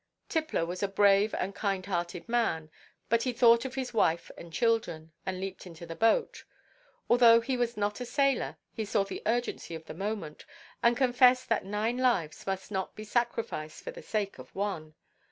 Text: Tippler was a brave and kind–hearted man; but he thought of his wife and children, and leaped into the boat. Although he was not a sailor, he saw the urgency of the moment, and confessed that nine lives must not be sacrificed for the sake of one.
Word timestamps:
Tippler 0.29 0.65
was 0.65 0.81
a 0.81 0.87
brave 0.87 1.31
and 1.35 1.53
kind–hearted 1.53 2.27
man; 2.27 2.71
but 3.07 3.21
he 3.21 3.31
thought 3.31 3.65
of 3.65 3.75
his 3.75 3.93
wife 3.93 4.31
and 4.35 4.51
children, 4.51 5.11
and 5.27 5.39
leaped 5.39 5.67
into 5.67 5.85
the 5.85 5.95
boat. 5.95 6.43
Although 7.07 7.39
he 7.39 7.55
was 7.55 7.77
not 7.77 8.01
a 8.01 8.05
sailor, 8.07 8.57
he 8.73 8.83
saw 8.83 9.03
the 9.03 9.21
urgency 9.27 9.75
of 9.75 9.85
the 9.85 9.93
moment, 9.93 10.43
and 10.81 10.97
confessed 10.97 11.49
that 11.49 11.65
nine 11.65 11.97
lives 11.99 12.47
must 12.47 12.71
not 12.71 12.95
be 12.95 13.03
sacrificed 13.03 13.83
for 13.83 13.91
the 13.91 14.01
sake 14.01 14.39
of 14.39 14.55
one. 14.55 14.95